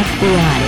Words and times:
FBI. 0.00 0.60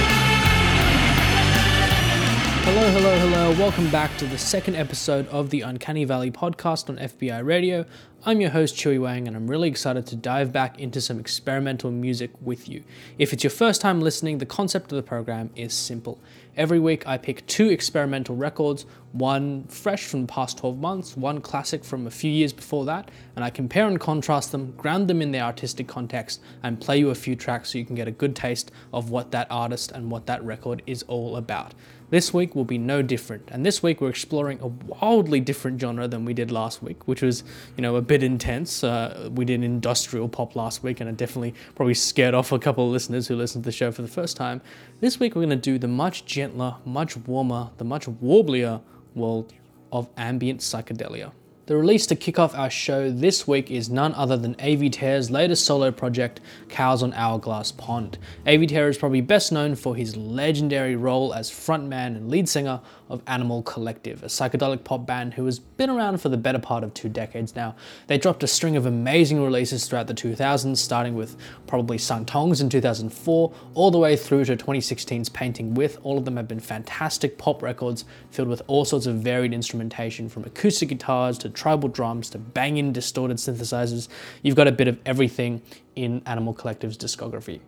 Hello, 2.64 2.90
hello, 2.90 3.18
hello. 3.18 3.50
Welcome 3.52 3.90
back 3.90 4.14
to 4.18 4.26
the 4.26 4.36
second 4.36 4.74
episode 4.76 5.26
of 5.28 5.48
the 5.48 5.62
Uncanny 5.62 6.04
Valley 6.04 6.30
podcast 6.30 6.90
on 6.90 6.98
FBI 6.98 7.42
Radio. 7.42 7.86
I'm 8.26 8.42
your 8.42 8.50
host, 8.50 8.76
Chewy 8.76 9.00
Wang, 9.00 9.26
and 9.26 9.34
I'm 9.34 9.48
really 9.50 9.68
excited 9.68 10.06
to 10.08 10.16
dive 10.16 10.52
back 10.52 10.78
into 10.78 11.00
some 11.00 11.18
experimental 11.18 11.90
music 11.90 12.30
with 12.42 12.68
you. 12.68 12.84
If 13.18 13.32
it's 13.32 13.42
your 13.42 13.50
first 13.50 13.80
time 13.80 14.02
listening, 14.02 14.36
the 14.36 14.44
concept 14.44 14.92
of 14.92 14.96
the 14.96 15.02
program 15.02 15.48
is 15.56 15.72
simple. 15.72 16.20
Every 16.54 16.78
week, 16.78 17.06
I 17.06 17.16
pick 17.16 17.46
two 17.46 17.70
experimental 17.70 18.36
records, 18.36 18.84
one 19.12 19.64
fresh 19.68 20.04
from 20.04 20.22
the 20.22 20.26
past 20.26 20.58
12 20.58 20.78
months, 20.78 21.16
one 21.16 21.40
classic 21.40 21.82
from 21.82 22.06
a 22.06 22.10
few 22.10 22.30
years 22.30 22.52
before 22.52 22.84
that, 22.84 23.10
and 23.34 23.42
I 23.42 23.48
compare 23.48 23.88
and 23.88 23.98
contrast 23.98 24.52
them, 24.52 24.72
ground 24.72 25.08
them 25.08 25.22
in 25.22 25.32
their 25.32 25.44
artistic 25.44 25.88
context, 25.88 26.42
and 26.62 26.78
play 26.78 26.98
you 26.98 27.08
a 27.08 27.14
few 27.14 27.36
tracks 27.36 27.72
so 27.72 27.78
you 27.78 27.86
can 27.86 27.96
get 27.96 28.06
a 28.06 28.10
good 28.10 28.36
taste 28.36 28.70
of 28.92 29.08
what 29.08 29.30
that 29.30 29.46
artist 29.50 29.92
and 29.92 30.10
what 30.10 30.26
that 30.26 30.44
record 30.44 30.82
is 30.86 31.02
all 31.04 31.36
about. 31.36 31.72
This 32.12 32.34
week 32.34 32.54
will 32.54 32.66
be 32.66 32.76
no 32.76 33.00
different, 33.00 33.48
and 33.50 33.64
this 33.64 33.82
week 33.82 34.02
we're 34.02 34.10
exploring 34.10 34.60
a 34.60 34.66
wildly 34.66 35.40
different 35.40 35.80
genre 35.80 36.06
than 36.06 36.26
we 36.26 36.34
did 36.34 36.50
last 36.50 36.82
week, 36.82 37.08
which 37.08 37.22
was, 37.22 37.42
you 37.74 37.80
know, 37.80 37.96
a 37.96 38.02
bit 38.02 38.22
intense. 38.22 38.84
Uh, 38.84 39.30
we 39.32 39.46
did 39.46 39.64
industrial 39.64 40.28
pop 40.28 40.54
last 40.54 40.82
week, 40.82 41.00
and 41.00 41.08
it 41.08 41.16
definitely 41.16 41.54
probably 41.74 41.94
scared 41.94 42.34
off 42.34 42.52
a 42.52 42.58
couple 42.58 42.84
of 42.84 42.92
listeners 42.92 43.28
who 43.28 43.34
listened 43.34 43.64
to 43.64 43.68
the 43.68 43.72
show 43.72 43.90
for 43.90 44.02
the 44.02 44.08
first 44.08 44.36
time. 44.36 44.60
This 45.00 45.18
week 45.18 45.34
we're 45.34 45.46
going 45.46 45.58
to 45.58 45.70
do 45.70 45.78
the 45.78 45.88
much 45.88 46.26
gentler, 46.26 46.76
much 46.84 47.16
warmer, 47.16 47.70
the 47.78 47.84
much 47.84 48.04
warblier 48.04 48.82
world 49.14 49.54
of 49.90 50.06
ambient 50.18 50.60
psychedelia. 50.60 51.32
The 51.72 51.78
release 51.78 52.06
to 52.08 52.16
kick 52.16 52.38
off 52.38 52.54
our 52.54 52.68
show 52.68 53.10
this 53.10 53.48
week 53.48 53.70
is 53.70 53.88
none 53.88 54.12
other 54.12 54.36
than 54.36 54.54
Avey 54.56 54.92
Tare's 54.92 55.30
latest 55.30 55.64
solo 55.64 55.90
project, 55.90 56.38
Cows 56.68 57.02
on 57.02 57.14
Hourglass 57.14 57.72
Pond. 57.72 58.18
Avey 58.44 58.68
Tare 58.68 58.90
is 58.90 58.98
probably 58.98 59.22
best 59.22 59.52
known 59.52 59.74
for 59.74 59.96
his 59.96 60.14
legendary 60.14 60.96
role 60.96 61.32
as 61.32 61.50
frontman 61.50 62.08
and 62.08 62.30
lead 62.30 62.46
singer 62.46 62.82
of 63.08 63.22
Animal 63.26 63.62
Collective, 63.62 64.22
a 64.22 64.26
psychedelic 64.26 64.84
pop 64.84 65.06
band 65.06 65.34
who 65.34 65.46
has 65.46 65.58
been 65.58 65.88
around 65.90 66.20
for 66.20 66.28
the 66.28 66.36
better 66.36 66.58
part 66.58 66.84
of 66.84 66.92
two 66.94 67.08
decades 67.08 67.54
now. 67.54 67.74
They 68.06 68.18
dropped 68.18 68.42
a 68.42 68.46
string 68.46 68.76
of 68.76 68.86
amazing 68.86 69.42
releases 69.42 69.86
throughout 69.86 70.06
the 70.06 70.14
2000s, 70.14 70.76
starting 70.76 71.14
with 71.14 71.36
probably 71.66 71.98
Sung 71.98 72.24
Tongs 72.24 72.60
in 72.60 72.68
2004, 72.68 73.54
all 73.74 73.90
the 73.90 73.98
way 73.98 74.16
through 74.16 74.44
to 74.46 74.56
2016's 74.56 75.28
Painting 75.30 75.74
With. 75.74 75.98
All 76.02 76.18
of 76.18 76.24
them 76.24 76.36
have 76.36 76.48
been 76.48 76.60
fantastic 76.60 77.38
pop 77.38 77.62
records 77.62 78.04
filled 78.30 78.48
with 78.48 78.62
all 78.66 78.84
sorts 78.84 79.06
of 79.06 79.16
varied 79.16 79.52
instrumentation 79.52 80.28
from 80.28 80.44
acoustic 80.44 80.88
guitars 80.90 81.36
to 81.38 81.50
tribal 81.62 81.88
drums 81.88 82.28
to 82.28 82.38
banging 82.38 82.92
distorted 82.92 83.36
synthesizers. 83.36 84.08
You've 84.42 84.56
got 84.56 84.66
a 84.66 84.72
bit 84.72 84.88
of 84.88 84.98
everything 85.06 85.62
in 85.94 86.20
Animal 86.26 86.54
Collective's 86.54 86.98
discography. 86.98 87.60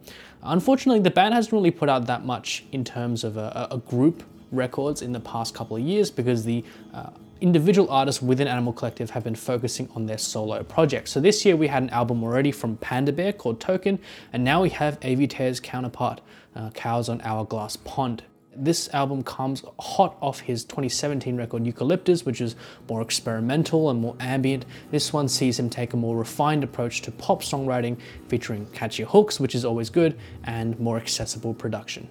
Unfortunately, 0.42 1.00
the 1.00 1.12
band 1.12 1.32
hasn't 1.32 1.52
really 1.52 1.70
put 1.70 1.88
out 1.88 2.06
that 2.06 2.24
much 2.24 2.64
in 2.72 2.82
terms 2.82 3.22
of 3.22 3.36
a, 3.36 3.68
a 3.70 3.78
group 3.78 4.24
records 4.50 5.00
in 5.00 5.12
the 5.12 5.20
past 5.20 5.54
couple 5.54 5.76
of 5.76 5.82
years 5.82 6.10
because 6.10 6.44
the 6.44 6.64
uh, 6.92 7.10
individual 7.40 7.88
artists 7.88 8.20
within 8.20 8.48
Animal 8.48 8.72
Collective 8.72 9.10
have 9.10 9.22
been 9.22 9.36
focusing 9.36 9.88
on 9.94 10.06
their 10.06 10.18
solo 10.18 10.64
projects. 10.64 11.12
So 11.12 11.20
this 11.20 11.44
year 11.44 11.54
we 11.54 11.68
had 11.68 11.84
an 11.84 11.90
album 11.90 12.24
already 12.24 12.50
from 12.50 12.76
Panda 12.78 13.12
Bear 13.12 13.32
called 13.32 13.60
Token, 13.60 14.00
and 14.32 14.42
now 14.42 14.62
we 14.62 14.70
have 14.70 14.98
Avey 15.00 15.28
Tare's 15.30 15.60
counterpart, 15.60 16.20
uh, 16.56 16.70
Cows 16.70 17.08
on 17.08 17.20
Hourglass 17.20 17.76
Pond. 17.76 18.24
This 18.56 18.88
album 18.92 19.22
comes 19.22 19.64
hot 19.78 20.16
off 20.20 20.40
his 20.40 20.64
2017 20.64 21.36
record 21.36 21.66
Eucalyptus, 21.66 22.24
which 22.24 22.40
is 22.40 22.56
more 22.88 23.02
experimental 23.02 23.90
and 23.90 24.00
more 24.00 24.16
ambient. 24.20 24.64
This 24.90 25.12
one 25.12 25.28
sees 25.28 25.58
him 25.58 25.70
take 25.70 25.92
a 25.92 25.96
more 25.96 26.16
refined 26.16 26.64
approach 26.64 27.02
to 27.02 27.10
pop 27.10 27.42
songwriting, 27.42 27.98
featuring 28.28 28.66
catchy 28.66 29.02
hooks, 29.02 29.40
which 29.40 29.54
is 29.54 29.64
always 29.64 29.90
good, 29.90 30.18
and 30.44 30.78
more 30.78 30.96
accessible 30.96 31.54
production. 31.54 32.08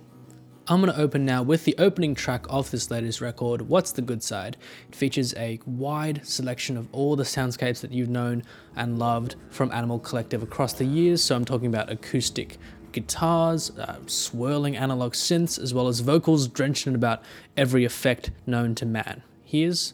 I'm 0.66 0.80
going 0.80 0.94
to 0.94 1.00
open 1.02 1.26
now 1.26 1.44
with 1.44 1.66
the 1.66 1.76
opening 1.78 2.16
track 2.16 2.46
of 2.50 2.72
this 2.72 2.90
latest 2.90 3.20
record, 3.20 3.64
What's 3.64 3.92
the 3.92 4.02
Good 4.02 4.24
Side? 4.24 4.56
It 4.88 4.96
features 4.96 5.34
a 5.36 5.60
wide 5.66 6.25
selection 6.25 6.78
of 6.78 6.88
all 6.94 7.18
the 7.18 7.24
soundscapes 7.24 7.81
that 7.81 7.92
you've 7.92 8.08
known 8.08 8.44
and 8.74 8.98
loved 8.98 9.36
from 9.50 9.74
Animal 9.74 10.00
Collective 10.00 10.42
across 10.42 10.72
the 10.72 10.86
years. 10.86 11.22
So 11.22 11.36
I'm 11.36 11.44
talking 11.44 11.68
about 11.68 11.92
acoustic 11.92 12.58
guitars, 12.94 13.72
uh, 13.72 14.00
swirling 14.06 14.78
analog 14.78 15.14
synths, 15.14 15.59
as 15.59 15.74
well 15.74 15.88
as 15.88 16.00
vocals 16.00 16.48
drenched 16.48 16.88
in 16.88 16.96
about 16.96 17.22
every 17.58 17.84
effect 17.84 18.31
known 18.46 18.76
to 18.76 18.86
man. 18.86 19.24
Here's 19.44 19.94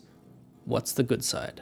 What's 0.66 0.92
the 0.92 1.04
Good 1.04 1.24
Side? 1.24 1.62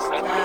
Sending 0.00 0.39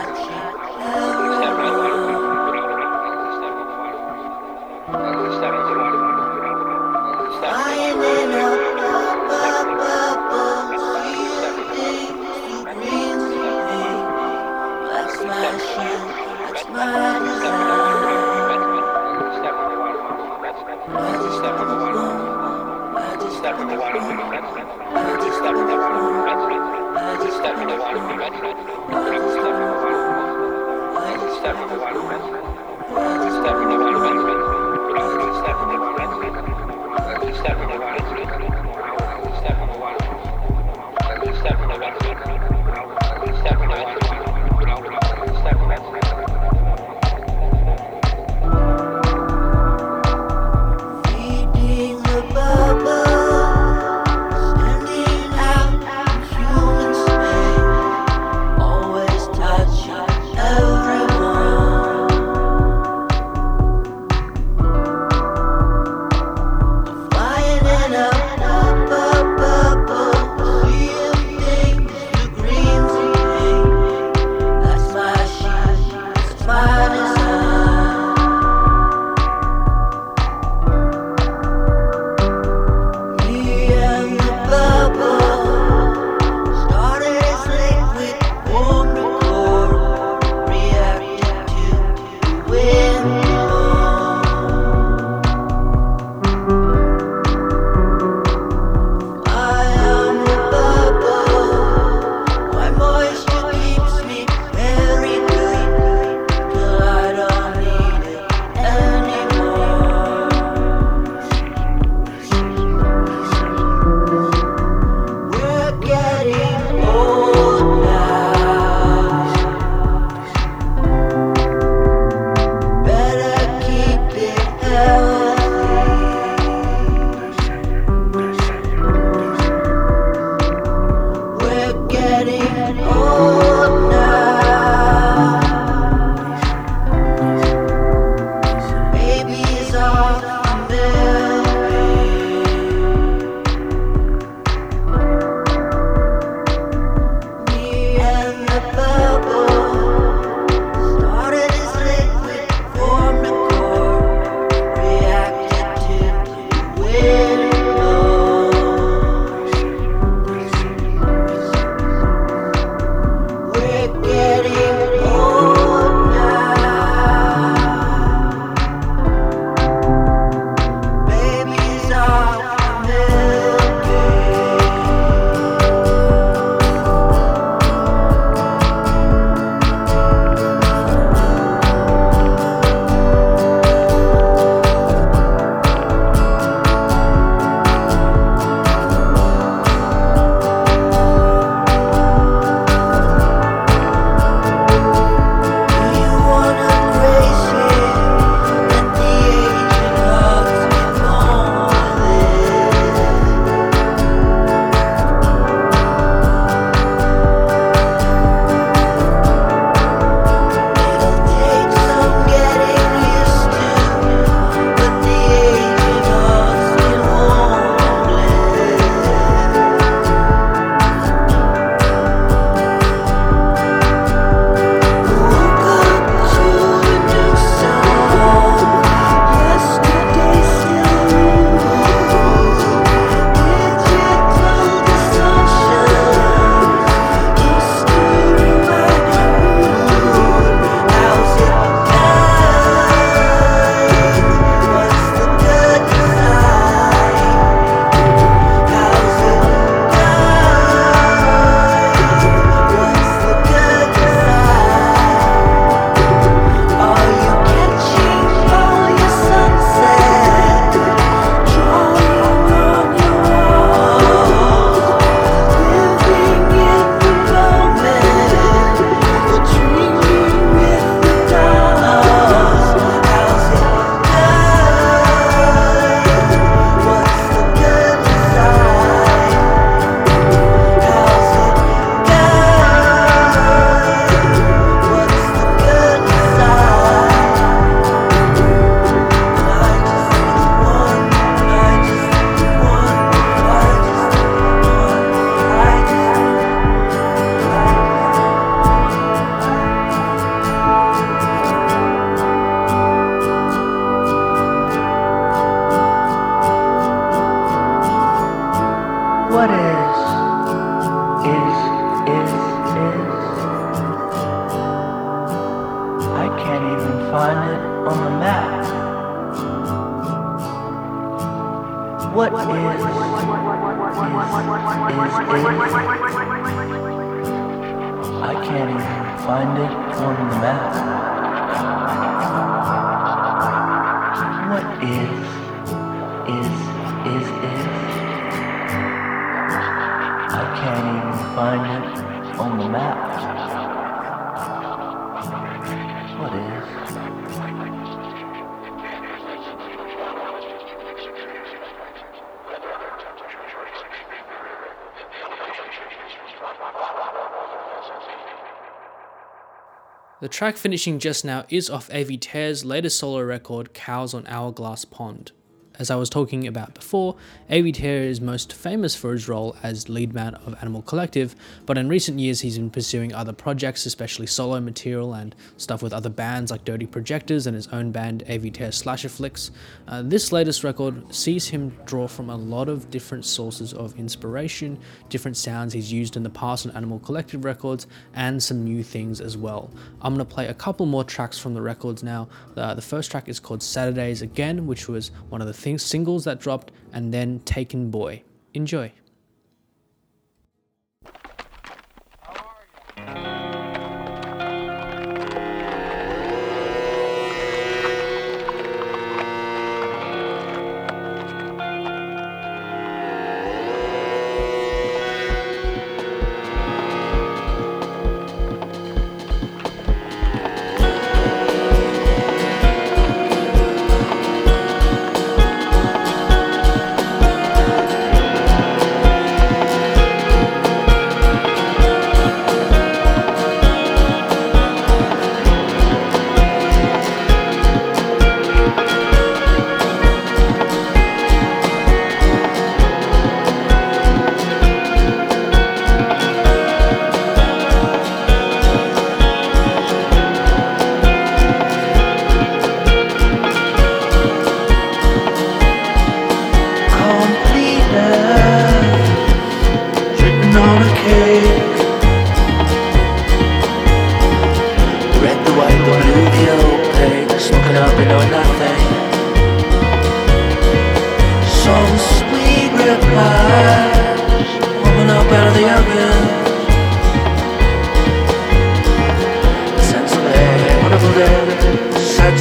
The 360.22 360.30
track 360.30 360.56
finishing 360.56 361.00
just 361.00 361.26
now 361.26 361.46
is 361.50 361.70
off 361.70 361.90
Avey 361.90 362.18
Tare's 362.20 362.64
latest 362.64 362.98
solo 362.98 363.22
record, 363.22 363.74
Cows 363.74 364.14
on 364.14 364.26
Hourglass 364.28 364.86
Pond. 364.86 365.34
As 365.78 365.92
I 365.92 365.96
was 365.96 366.10
talking 366.10 366.48
about 366.48 366.74
before, 366.74 367.18
Avey 367.50 367.74
Tare 367.74 368.04
is 368.04 368.22
most 368.22 368.54
famous 368.54 368.96
for 368.96 369.12
his 369.12 369.28
role 369.28 369.58
as 369.62 369.90
lead 369.90 370.14
man 370.14 370.36
of 370.36 370.56
Animal 370.62 370.82
Collective, 370.82 371.36
but 371.66 371.78
in 371.78 371.90
recent 371.90 372.18
years 372.18 372.40
he's 372.40 372.58
been 372.58 372.70
pursuing 372.70 373.14
other 373.14 373.34
projects, 373.34 373.86
especially 373.86 374.26
solo 374.26 374.62
material 374.62 375.14
and 375.14 375.36
stuff 375.58 375.84
with 375.84 375.92
other 375.92 376.10
bands 376.10 376.50
like 376.50 376.64
Dirty 376.64 376.86
Projectors 376.86 377.46
and 377.46 377.56
his 377.56 377.68
own 377.68 377.92
band 377.92 378.24
Avey 378.28 378.54
Tare 378.54 378.72
Slasher 378.72 379.10
Flicks. 379.10 379.52
Uh, 379.90 380.02
this 380.02 380.32
latest 380.32 380.64
record 380.64 381.14
sees 381.14 381.46
him 381.50 381.78
draw 381.86 382.08
from 382.08 382.30
a 382.30 382.38
lot 382.38 382.70
of 382.70 382.90
different 382.90 383.26
sources 383.26 383.74
of 383.74 383.98
inspiration, 384.00 384.80
different 385.10 385.36
sounds 385.36 385.74
he's 385.74 385.92
used 385.92 386.16
in 386.16 386.24
the 386.24 386.30
past 386.30 386.66
on 386.66 386.72
Animal 386.74 387.00
Collective 387.00 387.44
records, 387.44 387.88
and 388.14 388.42
some 388.42 388.64
new 388.64 388.82
things 388.82 389.20
as 389.20 389.36
well. 389.36 389.70
I'm 390.02 390.14
gonna 390.14 390.24
play 390.24 390.48
a 390.48 390.54
couple 390.54 390.86
more 390.86 391.04
tracks 391.04 391.38
from 391.38 391.54
the 391.54 391.62
records 391.62 392.02
now. 392.02 392.30
Uh, 392.56 392.74
the 392.74 392.82
first 392.82 393.12
track 393.12 393.28
is 393.28 393.42
called 393.42 393.62
Saturdays 393.62 394.22
Again, 394.22 394.68
which 394.68 394.88
was 394.88 395.12
one 395.28 395.42
of 395.42 395.48
the 395.48 395.65
things, 395.66 395.84
singles 395.84 396.24
that 396.26 396.40
dropped, 396.40 396.72
and 396.94 397.12
then 397.12 397.40
Taken 397.40 397.90
Boy. 397.90 398.22
Enjoy. 398.54 398.92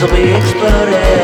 Day, 0.06 0.40
sights 0.40 1.23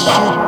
shit 0.00 0.39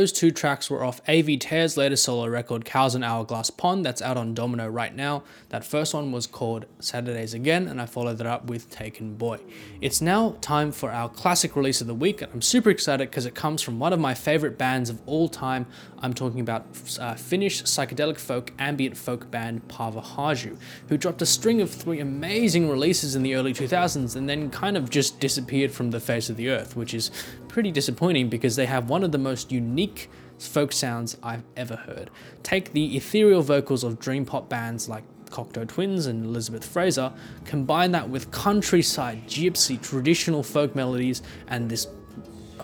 those 0.00 0.12
two 0.12 0.30
tracks 0.30 0.70
were 0.70 0.82
off 0.82 1.04
Avey 1.04 1.38
Tare's 1.38 1.76
latest 1.76 2.04
solo 2.04 2.26
record, 2.26 2.64
Cows 2.64 2.94
and 2.94 3.04
Hourglass 3.04 3.50
Pond, 3.50 3.84
that's 3.84 4.00
out 4.00 4.16
on 4.16 4.32
Domino 4.32 4.66
right 4.66 4.96
now. 4.96 5.22
That 5.50 5.62
first 5.62 5.92
one 5.92 6.10
was 6.10 6.26
called 6.26 6.64
Saturdays 6.78 7.34
Again, 7.34 7.68
and 7.68 7.78
I 7.82 7.84
followed 7.84 8.16
that 8.16 8.26
up 8.26 8.46
with 8.46 8.70
Taken 8.70 9.16
Boy. 9.16 9.40
It's 9.82 10.00
now 10.00 10.36
time 10.40 10.72
for 10.72 10.90
our 10.90 11.10
classic 11.10 11.54
release 11.54 11.82
of 11.82 11.86
the 11.86 11.94
week, 11.94 12.22
and 12.22 12.32
I'm 12.32 12.40
super 12.40 12.70
excited 12.70 13.10
because 13.10 13.26
it 13.26 13.34
comes 13.34 13.60
from 13.60 13.78
one 13.78 13.92
of 13.92 14.00
my 14.00 14.14
favorite 14.14 14.56
bands 14.56 14.88
of 14.88 15.02
all 15.04 15.28
time. 15.28 15.66
I'm 15.98 16.14
talking 16.14 16.40
about 16.40 16.64
uh, 16.98 17.14
Finnish 17.14 17.62
psychedelic 17.64 18.16
folk 18.16 18.54
ambient 18.58 18.96
folk 18.96 19.30
band 19.30 19.68
Paavoharju, 19.68 20.56
who 20.88 20.96
dropped 20.96 21.20
a 21.20 21.26
string 21.26 21.60
of 21.60 21.70
three 21.70 22.00
amazing 22.00 22.70
releases 22.70 23.14
in 23.14 23.22
the 23.22 23.34
early 23.34 23.52
2000s 23.52 24.16
and 24.16 24.26
then 24.26 24.48
kind 24.48 24.78
of 24.78 24.88
just 24.88 25.20
disappeared 25.20 25.70
from 25.70 25.90
the 25.90 26.00
face 26.00 26.30
of 26.30 26.38
the 26.38 26.48
earth, 26.48 26.74
which 26.74 26.94
is 26.94 27.10
pretty 27.50 27.70
disappointing 27.70 28.28
because 28.28 28.56
they 28.56 28.66
have 28.66 28.88
one 28.88 29.04
of 29.04 29.12
the 29.12 29.18
most 29.18 29.52
unique 29.52 30.08
folk 30.38 30.72
sounds 30.72 31.16
I've 31.22 31.44
ever 31.56 31.76
heard. 31.76 32.10
Take 32.42 32.72
the 32.72 32.96
ethereal 32.96 33.42
vocals 33.42 33.84
of 33.84 33.98
dream 33.98 34.24
pop 34.24 34.48
bands 34.48 34.88
like 34.88 35.04
Cocteau 35.30 35.66
Twins 35.66 36.06
and 36.06 36.24
Elizabeth 36.24 36.64
Fraser, 36.64 37.12
combine 37.44 37.92
that 37.92 38.08
with 38.08 38.30
countryside, 38.30 39.28
gypsy, 39.28 39.80
traditional 39.80 40.42
folk 40.42 40.74
melodies, 40.74 41.22
and 41.46 41.70
this 41.70 41.86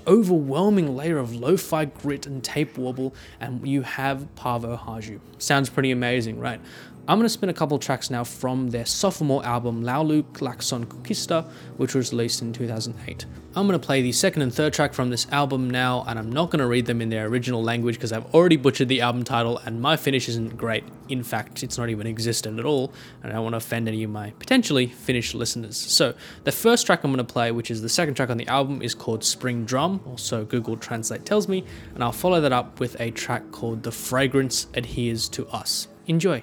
overwhelming 0.06 0.96
layer 0.96 1.18
of 1.18 1.34
lo-fi 1.34 1.84
grit 1.84 2.26
and 2.26 2.42
tape 2.42 2.78
warble, 2.78 3.14
and 3.40 3.66
you 3.66 3.82
have 3.82 4.26
Paavoharju. 4.36 5.20
Sounds 5.38 5.68
pretty 5.68 5.90
amazing, 5.90 6.38
right? 6.38 6.60
I'm 7.08 7.18
going 7.18 7.26
to 7.26 7.30
spin 7.30 7.50
a 7.50 7.54
couple 7.54 7.78
tracks 7.78 8.10
now 8.10 8.24
from 8.24 8.70
their 8.70 8.84
sophomore 8.84 9.46
album 9.46 9.84
Laulu 9.84 10.24
Klakson 10.32 10.86
Kukista, 10.86 11.48
which 11.76 11.94
was 11.94 12.10
released 12.10 12.42
in 12.42 12.52
2008. 12.52 13.26
I'm 13.54 13.68
going 13.68 13.78
to 13.78 13.86
play 13.86 14.02
the 14.02 14.10
second 14.10 14.42
and 14.42 14.52
third 14.52 14.72
track 14.72 14.92
from 14.92 15.10
this 15.10 15.24
album 15.30 15.70
now, 15.70 16.04
and 16.08 16.18
I'm 16.18 16.32
not 16.32 16.50
going 16.50 16.58
to 16.58 16.66
read 16.66 16.86
them 16.86 17.00
in 17.00 17.08
their 17.08 17.26
original 17.26 17.62
language 17.62 17.94
because 17.94 18.10
I've 18.10 18.26
already 18.34 18.56
butchered 18.56 18.88
the 18.88 19.02
album 19.02 19.22
title 19.22 19.58
and 19.58 19.80
my 19.80 19.96
Finnish 19.96 20.28
isn't 20.28 20.56
great. 20.56 20.82
In 21.08 21.22
fact, 21.22 21.62
it's 21.62 21.78
not 21.78 21.90
even 21.90 22.08
existent 22.08 22.58
at 22.58 22.64
all, 22.64 22.92
and 23.22 23.30
I 23.30 23.36
don't 23.36 23.44
want 23.44 23.52
to 23.52 23.58
offend 23.58 23.86
any 23.86 24.02
of 24.02 24.10
my 24.10 24.30
potentially 24.40 24.88
Finnish 24.88 25.32
listeners. 25.32 25.76
So, 25.76 26.12
the 26.42 26.50
first 26.50 26.86
track 26.86 27.04
I'm 27.04 27.12
going 27.12 27.24
to 27.24 27.32
play, 27.32 27.52
which 27.52 27.70
is 27.70 27.82
the 27.82 27.88
second 27.88 28.14
track 28.14 28.30
on 28.30 28.36
the 28.36 28.48
album, 28.48 28.82
is 28.82 28.96
called 28.96 29.22
Spring 29.22 29.64
Drum, 29.64 30.00
also 30.06 30.44
Google 30.44 30.76
Translate 30.76 31.24
tells 31.24 31.46
me, 31.46 31.64
and 31.94 32.02
I'll 32.02 32.10
follow 32.10 32.40
that 32.40 32.52
up 32.52 32.80
with 32.80 33.00
a 33.00 33.12
track 33.12 33.52
called 33.52 33.84
The 33.84 33.92
Fragrance 33.92 34.66
Adheres 34.74 35.28
to 35.28 35.46
Us. 35.50 35.86
Enjoy. 36.08 36.42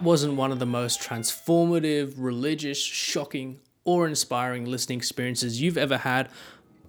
That 0.00 0.06
wasn't 0.06 0.34
one 0.34 0.50
of 0.50 0.58
the 0.58 0.66
most 0.66 0.98
transformative, 1.00 2.14
religious, 2.16 2.82
shocking, 2.82 3.60
or 3.84 4.06
inspiring 4.06 4.64
listening 4.64 4.98
experiences 4.98 5.60
you've 5.60 5.76
ever 5.76 5.98
had, 5.98 6.30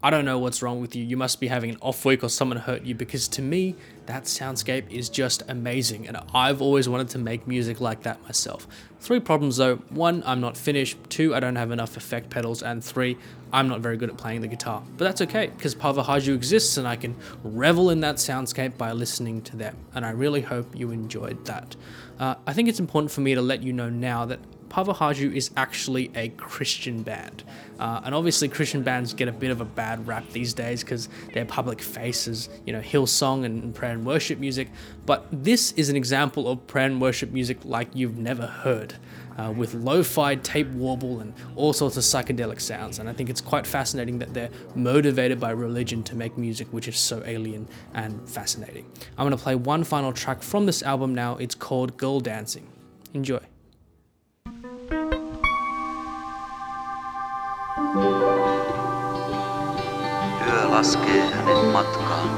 I 0.03 0.09
don't 0.09 0.25
know 0.25 0.39
what's 0.39 0.63
wrong 0.63 0.81
with 0.81 0.95
you. 0.95 1.03
You 1.03 1.15
must 1.15 1.39
be 1.39 1.47
having 1.47 1.69
an 1.69 1.77
off 1.79 2.05
week 2.05 2.23
or 2.23 2.29
someone 2.29 2.57
hurt 2.57 2.83
you 2.83 2.95
because 2.95 3.27
to 3.29 3.41
me, 3.41 3.75
that 4.07 4.23
soundscape 4.23 4.89
is 4.89 5.09
just 5.09 5.43
amazing. 5.47 6.07
And 6.07 6.17
I've 6.33 6.59
always 6.59 6.89
wanted 6.89 7.09
to 7.09 7.19
make 7.19 7.45
music 7.45 7.79
like 7.79 8.01
that 8.01 8.21
myself. 8.23 8.67
Three 8.99 9.19
problems 9.19 9.57
though 9.57 9.75
one, 9.89 10.23
I'm 10.25 10.41
not 10.41 10.57
finished. 10.57 10.97
Two, 11.09 11.35
I 11.35 11.39
don't 11.39 11.55
have 11.55 11.69
enough 11.69 11.97
effect 11.97 12.31
pedals. 12.31 12.63
And 12.63 12.83
three, 12.83 13.15
I'm 13.53 13.67
not 13.67 13.81
very 13.81 13.95
good 13.95 14.09
at 14.09 14.17
playing 14.17 14.41
the 14.41 14.47
guitar. 14.47 14.81
But 14.97 15.05
that's 15.05 15.21
okay 15.21 15.47
because 15.55 15.75
Paavoharju 15.75 16.33
exists 16.33 16.77
and 16.77 16.87
I 16.87 16.95
can 16.95 17.15
revel 17.43 17.91
in 17.91 17.99
that 17.99 18.15
soundscape 18.15 18.79
by 18.79 18.93
listening 18.93 19.43
to 19.43 19.55
them. 19.55 19.77
And 19.93 20.03
I 20.03 20.11
really 20.11 20.41
hope 20.41 20.75
you 20.75 20.89
enjoyed 20.89 21.45
that. 21.45 21.75
Uh, 22.19 22.35
I 22.47 22.53
think 22.53 22.69
it's 22.69 22.79
important 22.79 23.11
for 23.11 23.21
me 23.21 23.35
to 23.35 23.41
let 23.41 23.61
you 23.61 23.71
know 23.71 23.89
now 23.89 24.25
that 24.25 24.39
Paavoharju 24.71 25.36
is 25.36 25.51
actually 25.57 26.10
a 26.15 26.29
Christian 26.29 27.03
band. 27.03 27.43
Uh, 27.77 28.01
and 28.05 28.15
obviously, 28.15 28.47
Christian 28.47 28.84
bands 28.84 29.13
get 29.13 29.27
a 29.27 29.31
bit 29.31 29.51
of 29.51 29.60
a 29.60 29.65
bad 29.65 30.07
rap 30.07 30.23
these 30.31 30.53
days 30.53 30.81
because 30.81 31.10
their 31.34 31.43
public 31.43 31.81
faces, 31.81 32.47
you 32.65 32.71
know, 32.71 32.79
Hillsong 32.79 33.43
and 33.43 33.75
prayer 33.75 33.91
and 33.91 34.05
worship 34.05 34.39
music. 34.39 34.69
But 35.05 35.27
this 35.31 35.73
is 35.73 35.89
an 35.89 35.97
example 35.97 36.47
of 36.49 36.65
prayer 36.67 36.86
and 36.86 37.01
worship 37.01 37.31
music 37.31 37.57
like 37.65 37.89
you've 37.93 38.17
never 38.17 38.47
heard. 38.47 38.95
Uh, 39.38 39.49
with 39.49 39.73
lo-fi 39.73 40.36
tape 40.36 40.67
warble 40.71 41.21
and 41.21 41.34
all 41.55 41.71
sorts 41.71 41.95
of 41.95 42.03
psychedelic 42.03 42.60
sounds 42.60 42.99
and 42.99 43.07
i 43.07 43.13
think 43.13 43.29
it's 43.29 43.39
quite 43.39 43.65
fascinating 43.65 44.19
that 44.19 44.34
they're 44.34 44.49
motivated 44.75 45.39
by 45.39 45.51
religion 45.51 46.03
to 46.03 46.15
make 46.15 46.38
music 46.38 46.67
which 46.71 46.86
is 46.89 46.97
so 46.97 47.23
alien 47.25 47.65
and 47.93 48.29
fascinating 48.29 48.86
i'm 49.17 49.25
going 49.25 49.36
to 49.36 49.41
play 49.41 49.55
one 49.55 49.86
final 49.86 50.12
track 50.12 50.43
from 50.43 50.65
this 50.65 50.84
album 50.84 51.15
now 51.15 51.38
it's 51.38 51.55
called 51.55 51.95
girl 51.95 52.19
dancing 52.19 52.67
enjoy 53.13 53.39
Yö 60.47 60.69
laskee 60.69 61.30
hänen 61.32 61.65
matkaan. 61.65 62.30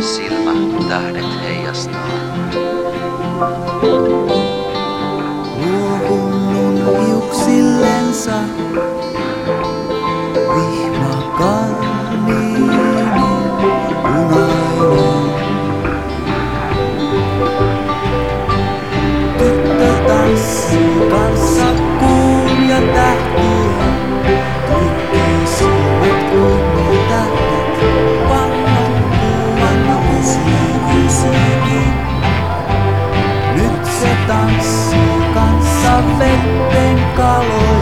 Silmä 0.00 0.52
tähdet 0.88 1.42
heijastaa. 1.42 2.08
Luohunnun 5.56 7.06
hiuksillensa 7.06 8.32
vetten 36.18 36.98
kaloi. 37.16 37.75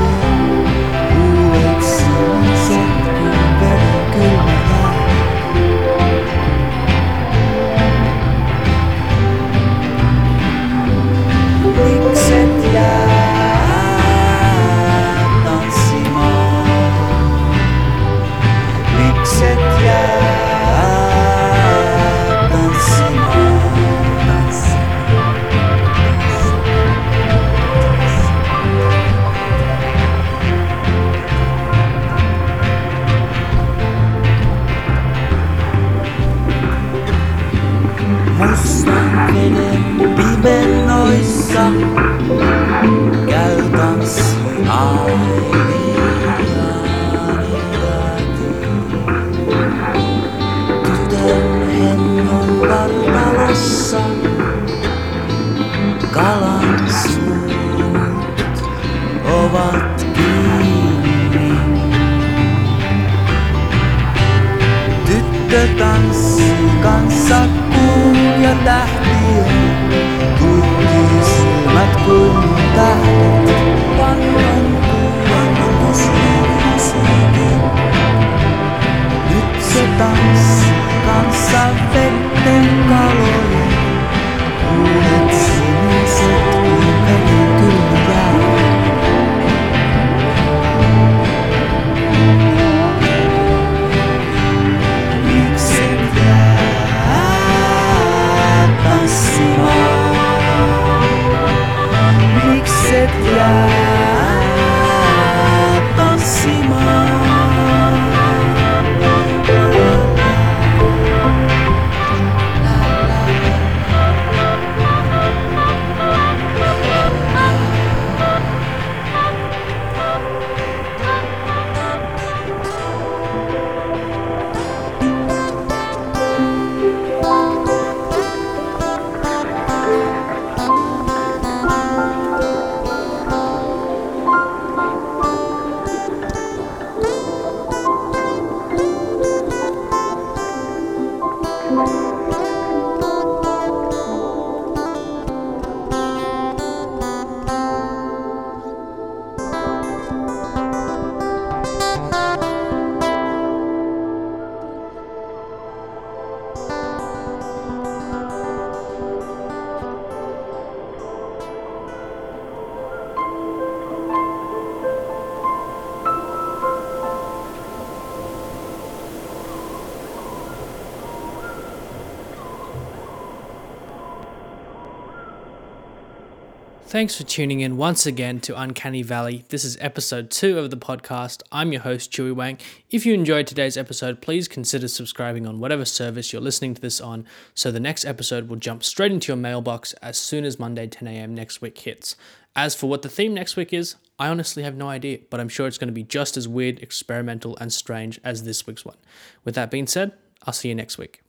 Thanks 176.94 177.16
for 177.16 177.24
tuning 177.24 177.58
in 177.58 177.76
once 177.76 178.06
again 178.06 178.38
to 178.42 178.56
Uncanny 178.56 179.02
Valley. 179.02 179.44
This 179.48 179.64
is 179.64 179.76
episode 179.80 180.30
two 180.30 180.60
of 180.60 180.70
the 180.70 180.76
podcast. 180.76 181.42
I'm 181.50 181.72
your 181.72 181.80
host, 181.80 182.12
Chewy 182.12 182.32
Wang. 182.32 182.58
If 182.88 183.04
you 183.04 183.14
enjoyed 183.14 183.48
today's 183.48 183.76
episode, 183.76 184.22
please 184.22 184.46
consider 184.46 184.86
subscribing 184.86 185.44
on 185.44 185.58
whatever 185.58 185.84
service 185.84 186.32
you're 186.32 186.40
listening 186.40 186.72
to 186.74 186.80
this 186.80 187.00
on 187.00 187.26
so 187.52 187.72
the 187.72 187.80
next 187.80 188.04
episode 188.04 188.48
will 188.48 188.58
jump 188.58 188.84
straight 188.84 189.10
into 189.10 189.32
your 189.32 189.36
mailbox 189.36 189.92
as 189.94 190.16
soon 190.16 190.44
as 190.44 190.60
Monday 190.60 190.86
10 190.86 191.08
a.m. 191.08 191.34
next 191.34 191.60
week 191.60 191.76
hits. 191.78 192.14
As 192.54 192.76
for 192.76 192.88
what 192.88 193.02
the 193.02 193.08
theme 193.08 193.34
next 193.34 193.56
week 193.56 193.72
is, 193.72 193.96
I 194.20 194.28
honestly 194.28 194.62
have 194.62 194.76
no 194.76 194.88
idea, 194.88 195.18
but 195.30 195.40
I'm 195.40 195.48
sure 195.48 195.66
it's 195.66 195.78
going 195.78 195.88
to 195.88 195.92
be 195.92 196.04
just 196.04 196.36
as 196.36 196.46
weird, 196.46 196.78
experimental, 196.80 197.56
and 197.56 197.72
strange 197.72 198.20
as 198.22 198.44
this 198.44 198.68
week's 198.68 198.84
one. 198.84 198.98
With 199.42 199.56
that 199.56 199.72
being 199.72 199.88
said, 199.88 200.12
I'll 200.44 200.54
see 200.54 200.68
you 200.68 200.76
next 200.76 200.96
week. 200.96 201.23